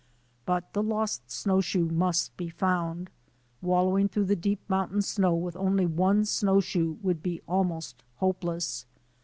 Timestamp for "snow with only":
5.03-5.85